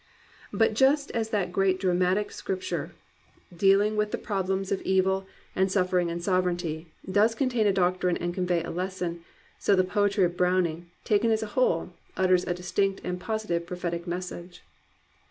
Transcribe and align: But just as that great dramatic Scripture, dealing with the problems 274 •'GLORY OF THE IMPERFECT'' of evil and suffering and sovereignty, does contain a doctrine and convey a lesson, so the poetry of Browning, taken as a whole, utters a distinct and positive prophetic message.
But 0.51 0.73
just 0.73 1.11
as 1.11 1.29
that 1.29 1.51
great 1.51 1.79
dramatic 1.79 2.31
Scripture, 2.31 2.93
dealing 3.55 3.95
with 3.95 4.09
the 4.09 4.17
problems 4.17 4.69
274 4.69 4.81
•'GLORY 4.81 4.97
OF 4.97 5.05
THE 5.05 5.11
IMPERFECT'' 5.11 5.51
of 5.51 5.51
evil 5.59 5.61
and 5.61 5.71
suffering 5.71 6.09
and 6.09 6.23
sovereignty, 6.23 6.87
does 7.11 7.35
contain 7.35 7.67
a 7.67 7.71
doctrine 7.71 8.17
and 8.17 8.33
convey 8.33 8.63
a 8.63 8.71
lesson, 8.71 9.23
so 9.59 9.75
the 9.75 9.83
poetry 9.83 10.23
of 10.25 10.35
Browning, 10.35 10.89
taken 11.03 11.29
as 11.29 11.43
a 11.43 11.53
whole, 11.53 11.93
utters 12.17 12.45
a 12.47 12.55
distinct 12.55 13.01
and 13.03 13.19
positive 13.19 13.67
prophetic 13.67 14.07
message. 14.07 14.63